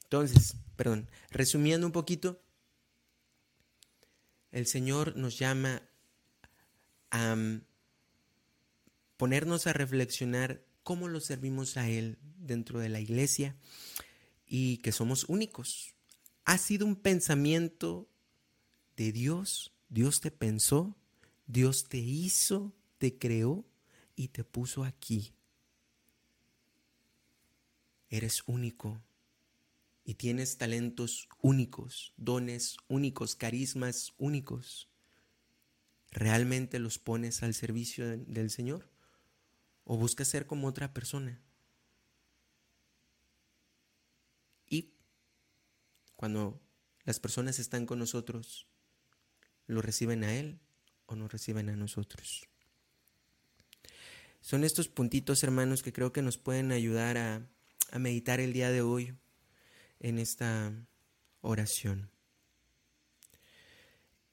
Entonces, 0.04 0.56
perdón, 0.76 1.10
resumiendo 1.30 1.88
un 1.88 1.93
poquito, 1.93 2.41
el 4.52 4.67
Señor 4.67 5.17
nos 5.17 5.38
llama 5.38 5.82
a 7.12 7.36
ponernos 9.17 9.67
a 9.67 9.74
reflexionar 9.74 10.63
cómo 10.84 11.08
lo 11.08 11.19
servimos 11.19 11.78
a 11.78 11.89
Él 11.89 12.17
dentro 12.38 12.80
de 12.80 12.89
la 12.89 13.00
iglesia 13.00 13.56
y 14.45 14.78
que 14.78 14.91
somos 14.91 15.26
únicos. 15.28 15.95
Ha 16.45 16.58
sido 16.58 16.86
un 16.86 16.95
pensamiento 16.95 18.08
de 18.95 19.12
Dios. 19.12 19.74
Dios 19.89 20.21
te 20.21 20.32
pensó, 20.32 20.95
Dios 21.47 21.88
te 21.88 21.97
hizo, 21.97 22.73
te 22.97 23.17
creó 23.17 23.65
y 24.15 24.29
te 24.29 24.43
puso 24.43 24.84
aquí. 24.84 25.34
Eres 28.10 28.43
único 28.45 29.01
y 30.03 30.15
tienes 30.15 30.58
talentos 30.58 31.27
únicos, 31.41 32.13
dones 32.17 32.77
únicos, 32.88 33.36
carismas 33.36 34.13
únicos. 34.17 34.89
¿Realmente 36.12 36.79
los 36.79 36.99
pones 36.99 37.43
al 37.43 37.53
servicio 37.53 38.17
del 38.17 38.49
Señor? 38.49 38.89
¿O 39.84 39.97
buscas 39.97 40.27
ser 40.27 40.47
como 40.47 40.67
otra 40.67 40.93
persona? 40.93 41.41
Cuando 46.15 46.62
las 47.03 47.19
personas 47.19 47.60
están 47.60 47.86
con 47.86 47.99
nosotros, 47.99 48.67
¿lo 49.67 49.81
reciben 49.81 50.23
a 50.23 50.34
Él 50.34 50.60
o 51.06 51.15
no 51.15 51.28
reciben 51.28 51.70
a 51.70 51.76
nosotros? 51.76 52.48
Son 54.41 54.63
estos 54.63 54.88
puntitos, 54.88 55.44
hermanos, 55.44 55.82
que 55.82 55.94
creo 55.94 56.13
que 56.13 56.22
nos 56.22 56.38
pueden 56.38 56.72
ayudar 56.72 57.18
a, 57.18 57.48
a 57.91 58.00
meditar 58.00 58.39
el 58.39 58.54
día 58.54 58.70
de 58.70 58.82
hoy 58.82 59.15
en 60.00 60.20
esta 60.20 60.74
oración. 61.41 62.12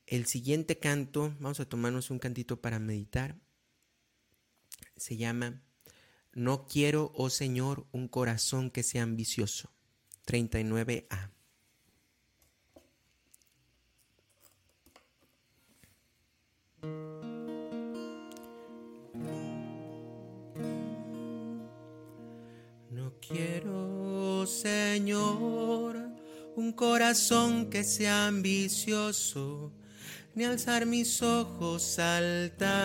El 0.07 0.27
siguiente 0.27 0.79
canto, 0.79 1.35
vamos 1.41 1.61
a 1.61 1.69
tomarnos 1.69 2.11
un 2.11 2.19
cantito 2.19 2.61
para 2.61 2.79
meditar, 2.79 3.39
se 4.97 5.17
llama 5.17 5.63
No 6.33 6.67
quiero, 6.67 7.13
oh 7.15 7.31
Señor, 7.31 7.87
un 7.93 8.09
corazón 8.09 8.71
que 8.71 8.83
sea 8.83 9.03
ambicioso. 9.03 9.73
39a. 10.27 11.31
Quiero, 23.29 24.45
Señor, 24.47 25.97
un 26.57 26.73
corazón 26.73 27.71
que 27.71 27.85
sea 27.85 28.27
ambicioso, 28.27 29.73
ni 30.35 30.43
alzar 30.45 30.87
mis 30.87 31.23
ojos 31.23 32.01
altaneros. 32.01 32.83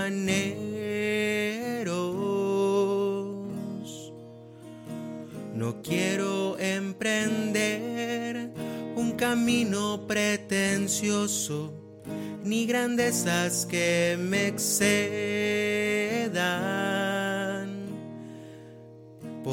No 5.55 5.81
quiero 5.81 6.59
emprender 6.59 8.53
un 8.95 9.13
camino 9.13 10.05
pretencioso, 10.07 11.73
ni 12.43 12.67
grandezas 12.67 13.65
que 13.65 14.15
me 14.19 14.47
excedan 14.49 15.67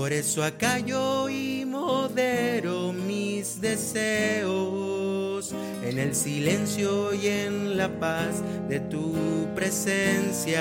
por 0.04 0.12
eso 0.12 0.44
acallo 0.44 1.30
y 1.30 1.64
modero 1.64 2.92
mis 2.92 3.58
deseos 3.58 5.50
en 5.82 5.98
el 5.98 6.14
silencio 6.14 7.14
y 7.14 7.28
en 7.28 7.78
la 7.78 7.88
paz 7.88 8.42
de 8.68 8.80
tu 8.80 9.14
presencia. 9.54 10.60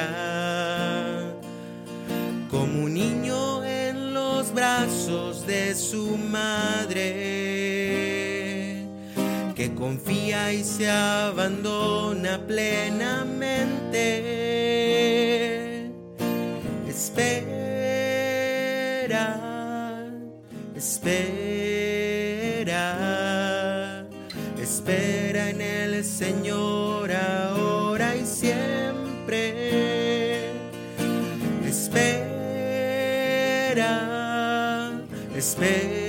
Como 2.49 2.85
un 2.85 2.93
niño 2.93 3.65
en 3.65 4.13
los 4.13 4.53
brazos 4.53 5.45
de 5.45 5.75
su 5.75 6.15
madre, 6.17 7.03
que 9.55 9.75
confía 9.75 10.53
y 10.53 10.63
se 10.63 10.89
abandona 10.89 12.39
plenamente. 12.47 13.91
Espera 16.87 17.62
espera, 22.63 22.85
espera 24.61 25.49
en 25.49 25.59
el 25.61 26.03
Señor 26.05 27.11
ahora 27.11 28.15
y 28.15 28.25
siempre. 28.25 29.43
Espera, 31.67 32.23
espera, 35.35 36.05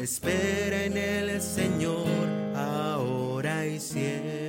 espera 0.00 0.84
en 0.84 0.96
el 0.96 1.40
Señor 1.40 2.26
ahora 2.56 3.66
y 3.66 3.78
siempre. 3.78 4.48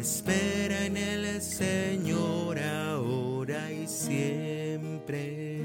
Espera 0.00 0.86
en 0.86 0.96
el 0.96 1.40
Señor 1.40 2.21
y 3.82 3.88
siempre. 3.88 5.62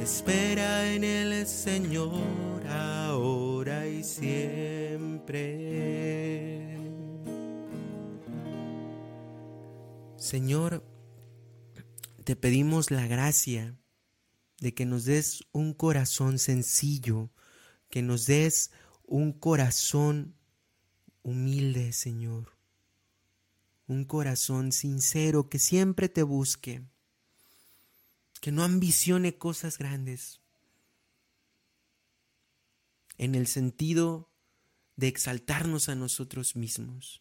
Espera 0.00 0.92
en 0.92 1.04
el 1.04 1.46
Señor 1.46 2.66
ahora 2.66 3.86
y 3.86 4.02
siempre. 4.02 5.28
Señor, 10.16 10.84
te 12.24 12.36
pedimos 12.36 12.90
la 12.90 13.06
gracia 13.06 13.78
de 14.60 14.74
que 14.74 14.86
nos 14.86 15.04
des 15.04 15.44
un 15.52 15.74
corazón 15.74 16.38
sencillo, 16.38 17.30
que 17.90 18.02
nos 18.02 18.26
des 18.26 18.70
un 19.04 19.32
corazón 19.32 20.34
humilde, 21.22 21.92
Señor. 21.92 22.57
Un 23.88 24.04
corazón 24.04 24.70
sincero 24.70 25.48
que 25.48 25.58
siempre 25.58 26.08
te 26.08 26.22
busque 26.22 26.82
que 28.40 28.52
no 28.52 28.62
ambicione 28.62 29.36
cosas 29.36 29.78
grandes, 29.78 30.40
en 33.16 33.34
el 33.34 33.48
sentido 33.48 34.30
de 34.94 35.08
exaltarnos 35.08 35.88
a 35.88 35.96
nosotros 35.96 36.54
mismos, 36.54 37.20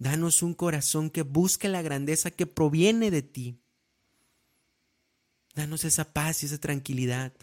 Danos 0.00 0.42
un 0.42 0.54
corazón 0.54 1.10
que 1.10 1.20
busque 1.20 1.68
la 1.68 1.82
grandeza 1.82 2.30
que 2.30 2.46
proviene 2.46 3.10
de 3.10 3.20
ti. 3.20 3.60
Danos 5.54 5.84
esa 5.84 6.14
paz 6.14 6.42
y 6.42 6.46
esa 6.46 6.56
tranquilidad 6.56 7.34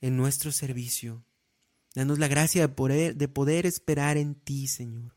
en 0.00 0.16
nuestro 0.16 0.52
servicio. 0.52 1.22
Danos 1.94 2.18
la 2.18 2.28
gracia 2.28 2.62
de 2.62 2.68
poder, 2.68 3.16
de 3.16 3.28
poder 3.28 3.66
esperar 3.66 4.16
en 4.16 4.36
ti, 4.36 4.68
Señor. 4.68 5.14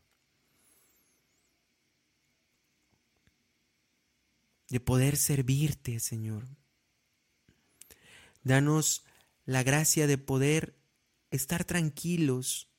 De 4.68 4.80
poder 4.80 5.16
servirte, 5.16 6.00
Señor. 6.00 6.46
Danos 8.42 9.04
la 9.44 9.62
gracia 9.62 10.06
de 10.06 10.18
poder 10.18 10.78
estar 11.30 11.64
tranquilos 11.64 12.70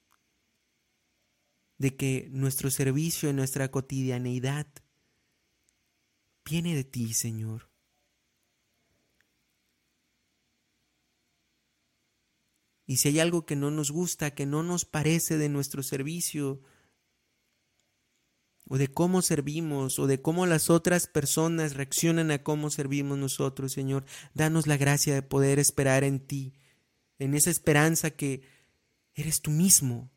de 1.77 1.95
que 1.95 2.27
nuestro 2.31 2.69
servicio 2.69 3.29
en 3.29 3.37
nuestra 3.37 3.71
cotidianeidad 3.71 4.67
viene 6.45 6.75
de 6.75 6.83
ti, 6.83 7.13
Señor. 7.13 7.69
Y 12.85 12.97
si 12.97 13.09
hay 13.09 13.19
algo 13.19 13.45
que 13.45 13.55
no 13.55 13.69
nos 13.69 13.91
gusta, 13.91 14.33
que 14.33 14.47
no 14.47 14.63
nos 14.63 14.83
parece 14.83 15.37
de 15.37 15.47
nuestro 15.47 15.83
servicio, 15.83 16.61
o 18.69 18.77
de 18.77 18.87
cómo 18.87 19.21
servimos, 19.21 19.99
o 19.99 20.07
de 20.07 20.21
cómo 20.21 20.45
las 20.45 20.69
otras 20.69 21.07
personas 21.07 21.73
reaccionan 21.73 22.31
a 22.31 22.43
cómo 22.43 22.69
servimos 22.69 23.17
nosotros, 23.17 23.73
Señor, 23.73 24.05
danos 24.33 24.67
la 24.67 24.77
gracia 24.77 25.13
de 25.13 25.23
poder 25.23 25.59
esperar 25.59 26.03
en 26.05 26.19
ti, 26.19 26.53
en 27.17 27.33
esa 27.33 27.49
esperanza 27.49 28.11
que 28.11 28.43
eres 29.15 29.41
tú 29.41 29.51
mismo, 29.51 30.11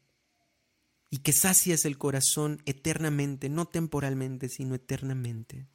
y 1.13 1.19
que 1.19 1.33
sacias 1.33 1.85
el 1.85 1.99
corazón 1.99 2.63
eternamente, 2.65 3.51
no 3.51 3.67
temporalmente, 3.67 4.49
sino 4.49 4.75
eternamente. 4.75 5.67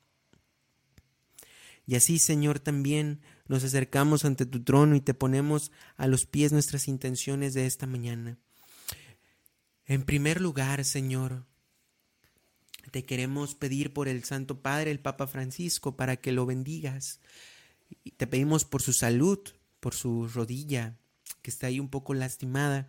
Y 1.86 1.96
así, 1.96 2.18
Señor, 2.18 2.60
también 2.60 3.22
nos 3.48 3.64
acercamos 3.64 4.26
ante 4.26 4.46
tu 4.46 4.64
trono 4.64 4.96
y 4.96 5.02
te 5.02 5.14
ponemos 5.14 5.72
a 5.96 6.08
los 6.08 6.26
pies 6.26 6.52
nuestras 6.52 6.88
intenciones 6.88 7.54
de 7.54 7.66
esta 7.66 7.86
mañana. 7.86 8.40
En 9.86 10.04
primer 10.04 10.42
lugar, 10.42 10.84
Señor, 10.84 11.46
te 12.92 13.04
queremos 13.04 13.56
pedir 13.56 13.94
por 13.94 14.08
el 14.08 14.24
Santo 14.24 14.62
Padre, 14.62 14.92
el 14.92 15.00
Papa 15.00 15.28
Francisco, 15.28 15.98
para 15.98 16.18
que 16.18 16.32
lo 16.32 16.46
bendigas. 16.46 17.20
Te 18.18 18.28
pedimos 18.28 18.66
por 18.66 18.82
su 18.82 18.94
salud, 18.94 19.40
por 19.80 19.94
su 19.94 20.28
rodilla, 20.28 20.98
que 21.42 21.52
está 21.52 21.68
ahí 21.68 21.80
un 21.80 21.90
poco 21.90 22.14
lastimada, 22.14 22.88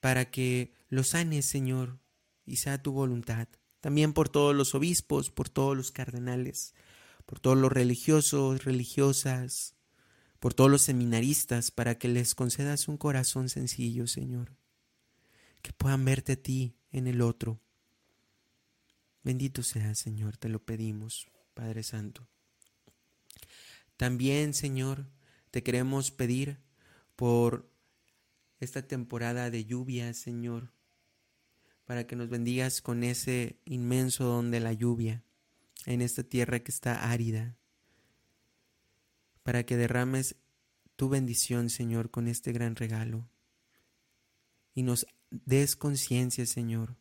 para 0.00 0.30
que 0.30 0.72
lo 0.88 1.04
sanes, 1.04 1.46
Señor, 1.46 1.98
y 2.44 2.56
sea 2.56 2.82
tu 2.82 2.92
voluntad. 2.92 3.48
También 3.80 4.12
por 4.12 4.28
todos 4.28 4.54
los 4.54 4.74
obispos, 4.74 5.30
por 5.30 5.48
todos 5.48 5.76
los 5.76 5.90
cardenales, 5.90 6.74
por 7.24 7.40
todos 7.40 7.56
los 7.56 7.72
religiosos, 7.72 8.64
religiosas, 8.64 9.74
por 10.38 10.54
todos 10.54 10.70
los 10.70 10.82
seminaristas, 10.82 11.70
para 11.70 11.98
que 11.98 12.08
les 12.08 12.34
concedas 12.34 12.88
un 12.88 12.96
corazón 12.96 13.48
sencillo, 13.48 14.06
Señor, 14.06 14.56
que 15.62 15.72
puedan 15.72 16.04
verte 16.04 16.32
a 16.32 16.36
ti 16.36 16.76
en 16.90 17.06
el 17.06 17.20
otro. 17.20 17.60
Bendito 19.26 19.64
sea, 19.64 19.92
Señor, 19.96 20.36
te 20.36 20.48
lo 20.48 20.64
pedimos, 20.64 21.26
Padre 21.52 21.82
Santo. 21.82 22.28
También, 23.96 24.54
Señor, 24.54 25.08
te 25.50 25.64
queremos 25.64 26.12
pedir 26.12 26.60
por 27.16 27.68
esta 28.60 28.86
temporada 28.86 29.50
de 29.50 29.64
lluvia, 29.64 30.14
Señor, 30.14 30.70
para 31.86 32.06
que 32.06 32.14
nos 32.14 32.28
bendigas 32.28 32.80
con 32.80 33.02
ese 33.02 33.58
inmenso 33.64 34.22
don 34.22 34.52
de 34.52 34.60
la 34.60 34.72
lluvia 34.72 35.24
en 35.86 36.02
esta 36.02 36.22
tierra 36.22 36.60
que 36.60 36.70
está 36.70 37.10
árida, 37.10 37.56
para 39.42 39.66
que 39.66 39.76
derrames 39.76 40.36
tu 40.94 41.08
bendición, 41.08 41.68
Señor, 41.68 42.12
con 42.12 42.28
este 42.28 42.52
gran 42.52 42.76
regalo 42.76 43.28
y 44.72 44.84
nos 44.84 45.04
des 45.30 45.74
conciencia, 45.74 46.46
Señor, 46.46 46.96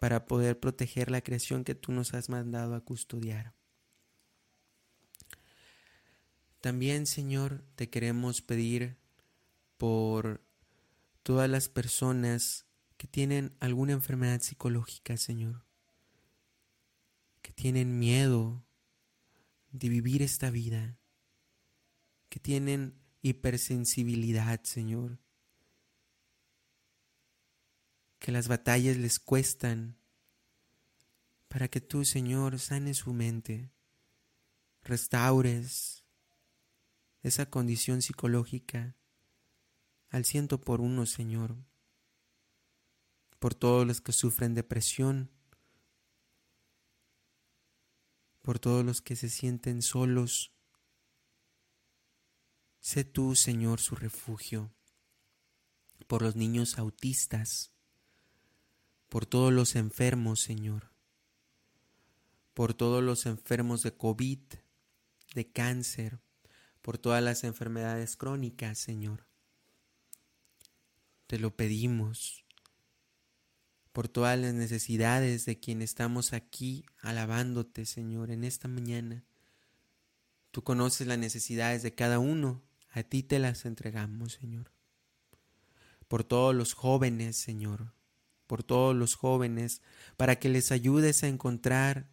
para 0.00 0.24
poder 0.24 0.58
proteger 0.58 1.10
la 1.10 1.20
creación 1.20 1.62
que 1.62 1.74
tú 1.76 1.92
nos 1.92 2.14
has 2.14 2.30
mandado 2.30 2.74
a 2.74 2.80
custodiar. 2.80 3.54
También, 6.60 7.06
Señor, 7.06 7.62
te 7.76 7.90
queremos 7.90 8.40
pedir 8.40 8.96
por 9.76 10.42
todas 11.22 11.48
las 11.48 11.68
personas 11.68 12.66
que 12.96 13.06
tienen 13.06 13.54
alguna 13.60 13.92
enfermedad 13.92 14.40
psicológica, 14.40 15.18
Señor, 15.18 15.64
que 17.42 17.52
tienen 17.52 17.98
miedo 17.98 18.64
de 19.70 19.90
vivir 19.90 20.22
esta 20.22 20.50
vida, 20.50 20.98
que 22.30 22.40
tienen 22.40 22.94
hipersensibilidad, 23.20 24.62
Señor, 24.64 25.18
que 28.20 28.30
las 28.30 28.48
batallas 28.48 28.98
les 28.98 29.18
cuestan, 29.18 29.96
para 31.48 31.68
que 31.68 31.80
tú, 31.80 32.04
Señor, 32.04 32.60
sanes 32.60 32.98
su 32.98 33.12
mente, 33.14 33.72
restaures 34.82 36.04
esa 37.22 37.46
condición 37.46 38.02
psicológica 38.02 38.94
al 40.10 40.24
ciento 40.26 40.60
por 40.60 40.82
uno, 40.82 41.06
Señor, 41.06 41.56
por 43.38 43.54
todos 43.54 43.86
los 43.86 44.02
que 44.02 44.12
sufren 44.12 44.54
depresión, 44.54 45.30
por 48.42 48.58
todos 48.58 48.84
los 48.84 49.00
que 49.00 49.16
se 49.16 49.30
sienten 49.30 49.80
solos. 49.80 50.52
Sé 52.80 53.04
tú, 53.04 53.34
Señor, 53.34 53.80
su 53.80 53.96
refugio, 53.96 54.74
por 56.06 56.20
los 56.20 56.36
niños 56.36 56.78
autistas, 56.78 57.72
por 59.10 59.26
todos 59.26 59.52
los 59.52 59.74
enfermos, 59.74 60.40
Señor, 60.40 60.92
por 62.54 62.74
todos 62.74 63.02
los 63.02 63.26
enfermos 63.26 63.82
de 63.82 63.92
COVID, 63.92 64.38
de 65.34 65.50
cáncer, 65.50 66.20
por 66.80 66.96
todas 66.96 67.22
las 67.22 67.42
enfermedades 67.42 68.16
crónicas, 68.16 68.78
Señor. 68.78 69.26
Te 71.26 71.40
lo 71.40 71.56
pedimos 71.56 72.44
por 73.92 74.08
todas 74.08 74.38
las 74.38 74.54
necesidades 74.54 75.44
de 75.44 75.58
quien 75.58 75.82
estamos 75.82 76.32
aquí 76.32 76.86
alabándote, 77.00 77.86
Señor, 77.86 78.30
en 78.30 78.44
esta 78.44 78.68
mañana. 78.68 79.24
Tú 80.52 80.62
conoces 80.62 81.08
las 81.08 81.18
necesidades 81.18 81.82
de 81.82 81.96
cada 81.96 82.20
uno, 82.20 82.62
a 82.90 83.02
ti 83.02 83.24
te 83.24 83.40
las 83.40 83.64
entregamos, 83.64 84.34
Señor. 84.34 84.70
Por 86.06 86.22
todos 86.22 86.54
los 86.54 86.74
jóvenes, 86.74 87.36
Señor, 87.36 87.92
por 88.50 88.64
todos 88.64 88.96
los 88.96 89.14
jóvenes, 89.14 89.80
para 90.16 90.40
que 90.40 90.48
les 90.48 90.72
ayudes 90.72 91.22
a 91.22 91.28
encontrar 91.28 92.10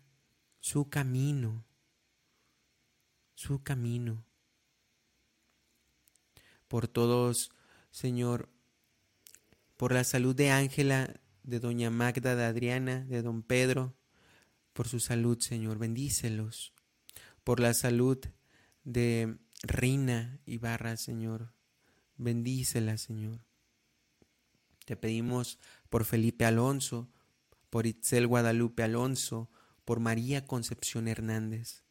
su 0.59 0.87
camino, 0.87 1.65
su 3.33 3.63
camino. 3.63 4.23
Por 6.67 6.87
todos, 6.87 7.49
Señor, 7.89 8.49
por 9.77 9.93
la 9.93 10.03
salud 10.03 10.35
de 10.35 10.51
Ángela, 10.51 11.19
de 11.41 11.59
doña 11.59 11.89
Magda, 11.89 12.35
de 12.35 12.45
Adriana, 12.45 13.03
de 13.05 13.23
don 13.23 13.41
Pedro, 13.41 13.95
por 14.73 14.87
su 14.87 14.99
salud, 14.99 15.39
Señor, 15.39 15.79
bendícelos. 15.79 16.71
Por 17.43 17.59
la 17.59 17.73
salud 17.73 18.19
de 18.83 19.39
Rina 19.63 20.39
Ibarra, 20.45 20.97
Señor, 20.97 21.51
bendícela, 22.15 22.99
Señor. 22.99 23.47
Te 24.87 24.95
pedimos 24.95 25.59
por 25.89 26.05
Felipe 26.05 26.45
Alonso, 26.45 27.09
por 27.69 27.87
Itzel 27.87 28.27
Guadalupe 28.27 28.83
Alonso, 28.83 29.49
por 29.85 29.99
María 29.99 30.45
Concepción 30.45 31.07
Hernández. 31.07 31.83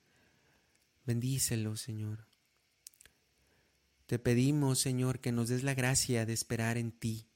Bendícelos, 1.04 1.80
Señor. 1.80 2.26
Te 4.06 4.18
pedimos, 4.18 4.78
Señor, 4.78 5.20
que 5.20 5.32
nos 5.32 5.48
des 5.48 5.62
la 5.62 5.74
gracia 5.74 6.26
de 6.26 6.32
esperar 6.32 6.78
en 6.78 6.92
ti 6.92 7.28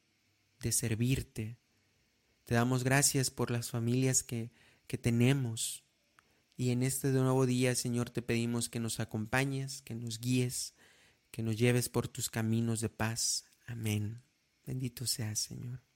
de 0.60 0.72
servirte. 0.72 1.58
Te 2.44 2.54
damos 2.54 2.84
gracias 2.84 3.30
por 3.30 3.50
las 3.50 3.70
familias 3.70 4.22
que, 4.22 4.52
que 4.86 4.98
tenemos. 4.98 5.84
Y 6.56 6.70
en 6.70 6.82
este 6.82 7.08
nuevo 7.08 7.46
día, 7.46 7.74
Señor, 7.74 8.10
te 8.10 8.22
pedimos 8.22 8.68
que 8.68 8.80
nos 8.80 9.00
acompañes, 9.00 9.82
que 9.82 9.94
nos 9.94 10.20
guíes, 10.20 10.74
que 11.30 11.42
nos 11.42 11.56
lleves 11.56 11.88
por 11.88 12.08
tus 12.08 12.28
caminos 12.28 12.80
de 12.80 12.90
paz. 12.90 13.46
Amén. 13.66 14.22
Bendito 14.66 15.06
seas, 15.06 15.38
Señor. 15.38 15.89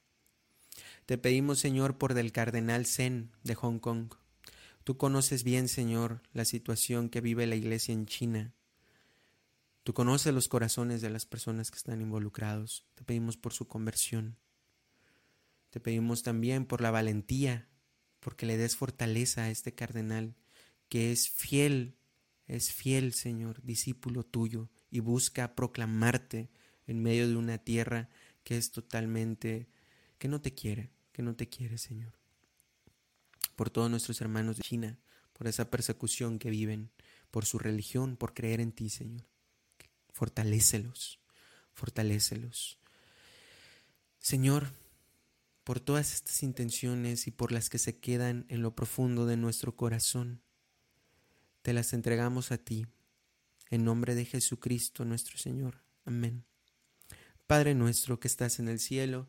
Te 1.06 1.18
pedimos, 1.18 1.58
Señor, 1.58 1.98
por 1.98 2.14
del 2.14 2.32
cardenal 2.32 2.86
Zen 2.86 3.30
de 3.42 3.54
Hong 3.54 3.78
Kong. 3.78 4.14
Tú 4.84 4.96
conoces 4.96 5.44
bien, 5.44 5.68
Señor, 5.68 6.22
la 6.32 6.44
situación 6.44 7.08
que 7.08 7.20
vive 7.20 7.46
la 7.46 7.56
iglesia 7.56 7.92
en 7.92 8.06
China. 8.06 8.52
Tú 9.82 9.92
conoces 9.92 10.32
los 10.32 10.48
corazones 10.48 11.00
de 11.02 11.10
las 11.10 11.26
personas 11.26 11.70
que 11.70 11.76
están 11.76 12.00
involucrados. 12.00 12.86
Te 12.94 13.04
pedimos 13.04 13.36
por 13.36 13.52
su 13.52 13.68
conversión. 13.68 14.36
Te 15.70 15.80
pedimos 15.80 16.22
también 16.22 16.66
por 16.66 16.80
la 16.80 16.90
valentía, 16.90 17.68
porque 18.20 18.46
le 18.46 18.56
des 18.56 18.76
fortaleza 18.76 19.42
a 19.42 19.50
este 19.50 19.74
cardenal 19.74 20.34
que 20.88 21.12
es 21.12 21.28
fiel, 21.28 21.96
es 22.46 22.72
fiel, 22.72 23.12
Señor, 23.12 23.62
discípulo 23.62 24.22
tuyo 24.22 24.70
y 24.90 25.00
busca 25.00 25.54
proclamarte 25.54 26.50
en 26.86 27.02
medio 27.02 27.28
de 27.28 27.36
una 27.36 27.58
tierra 27.58 28.08
que 28.44 28.56
es 28.56 28.70
totalmente, 28.70 29.68
que 30.18 30.28
no 30.28 30.40
te 30.40 30.54
quiere, 30.54 30.90
que 31.12 31.22
no 31.22 31.34
te 31.34 31.48
quiere, 31.48 31.78
Señor. 31.78 32.12
Por 33.56 33.70
todos 33.70 33.90
nuestros 33.90 34.20
hermanos 34.20 34.56
de 34.56 34.62
China, 34.62 34.98
por 35.32 35.46
esa 35.46 35.70
persecución 35.70 36.38
que 36.38 36.50
viven, 36.50 36.90
por 37.30 37.46
su 37.46 37.58
religión, 37.58 38.16
por 38.16 38.34
creer 38.34 38.60
en 38.60 38.72
ti, 38.72 38.90
Señor. 38.90 39.26
Fortalécelos, 40.12 41.18
fortalécelos. 41.72 42.78
Señor, 44.20 44.72
por 45.64 45.80
todas 45.80 46.14
estas 46.14 46.42
intenciones 46.42 47.26
y 47.26 47.30
por 47.30 47.52
las 47.52 47.68
que 47.68 47.78
se 47.78 47.98
quedan 47.98 48.46
en 48.48 48.62
lo 48.62 48.74
profundo 48.74 49.26
de 49.26 49.36
nuestro 49.36 49.74
corazón, 49.76 50.42
te 51.62 51.72
las 51.72 51.92
entregamos 51.92 52.52
a 52.52 52.58
ti, 52.58 52.86
en 53.70 53.84
nombre 53.84 54.14
de 54.14 54.26
Jesucristo 54.26 55.04
nuestro 55.04 55.38
Señor. 55.38 55.82
Amén. 56.04 56.44
Padre 57.46 57.74
nuestro 57.74 58.20
que 58.20 58.28
estás 58.28 58.58
en 58.58 58.68
el 58.68 58.78
cielo, 58.78 59.28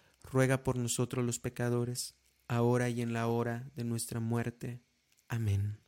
ruega 0.23 0.63
por 0.63 0.77
nosotros 0.77 1.25
los 1.25 1.39
pecadores, 1.39 2.15
ahora 2.47 2.89
y 2.89 3.01
en 3.01 3.13
la 3.13 3.27
hora 3.27 3.69
de 3.75 3.83
nuestra 3.83 4.19
muerte. 4.19 4.81
Amén. 5.27 5.79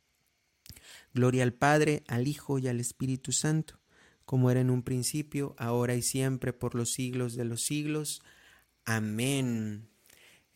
Gloria 1.12 1.42
al 1.42 1.52
Padre, 1.52 2.04
al 2.08 2.26
Hijo 2.26 2.58
y 2.58 2.68
al 2.68 2.80
Espíritu 2.80 3.32
Santo, 3.32 3.80
como 4.24 4.50
era 4.50 4.60
en 4.60 4.70
un 4.70 4.82
principio, 4.82 5.54
ahora 5.58 5.94
y 5.94 6.02
siempre, 6.02 6.52
por 6.52 6.74
los 6.74 6.92
siglos 6.92 7.36
de 7.36 7.44
los 7.44 7.62
siglos. 7.62 8.22
Amén. 8.84 9.88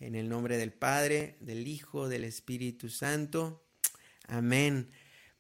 En 0.01 0.14
el 0.14 0.29
nombre 0.29 0.57
del 0.57 0.73
Padre, 0.73 1.37
del 1.41 1.67
Hijo, 1.69 2.09
del 2.09 2.25
Espíritu 2.25 2.88
Santo. 2.88 3.64
Amén. 4.27 4.91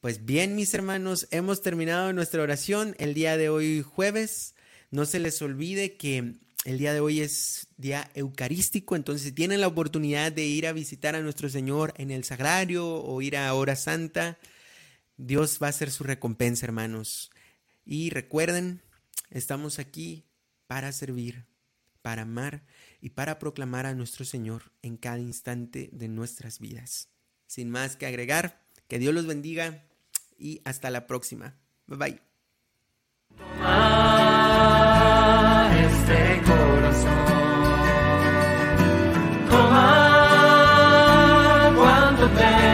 Pues 0.00 0.24
bien, 0.24 0.54
mis 0.54 0.74
hermanos, 0.74 1.26
hemos 1.30 1.62
terminado 1.62 2.12
nuestra 2.12 2.42
oración 2.42 2.94
el 2.98 3.14
día 3.14 3.36
de 3.36 3.48
hoy 3.48 3.82
jueves. 3.82 4.54
No 4.90 5.06
se 5.06 5.18
les 5.18 5.42
olvide 5.42 5.96
que 5.96 6.36
el 6.64 6.78
día 6.78 6.92
de 6.92 7.00
hoy 7.00 7.20
es 7.20 7.68
día 7.76 8.10
eucarístico, 8.14 8.96
entonces 8.96 9.22
si 9.22 9.32
tienen 9.32 9.60
la 9.60 9.68
oportunidad 9.68 10.32
de 10.32 10.44
ir 10.44 10.66
a 10.66 10.72
visitar 10.72 11.14
a 11.14 11.22
nuestro 11.22 11.48
Señor 11.48 11.94
en 11.96 12.10
el 12.10 12.24
sagrario 12.24 12.86
o 12.86 13.22
ir 13.22 13.36
a 13.36 13.54
hora 13.54 13.76
santa, 13.76 14.38
Dios 15.16 15.58
va 15.62 15.68
a 15.68 15.72
ser 15.72 15.90
su 15.90 16.04
recompensa, 16.04 16.66
hermanos. 16.66 17.30
Y 17.84 18.10
recuerden, 18.10 18.82
estamos 19.30 19.78
aquí 19.78 20.24
para 20.66 20.92
servir, 20.92 21.46
para 22.02 22.22
amar 22.22 22.62
y 23.00 23.10
para 23.10 23.38
proclamar 23.38 23.86
a 23.86 23.94
nuestro 23.94 24.24
Señor 24.24 24.72
en 24.82 24.96
cada 24.96 25.18
instante 25.18 25.90
de 25.92 26.08
nuestras 26.08 26.58
vidas. 26.58 27.08
Sin 27.46 27.70
más 27.70 27.96
que 27.96 28.06
agregar, 28.06 28.62
que 28.88 28.98
Dios 28.98 29.14
los 29.14 29.26
bendiga 29.26 29.84
y 30.38 30.60
hasta 30.64 30.90
la 30.90 31.06
próxima. 31.06 31.56
Bye 31.86 32.20
bye 33.38 34.07
este 35.88 36.42
corazón. 36.42 37.26
Toma 39.50 39.88
cuando 41.76 42.28
te 42.38 42.67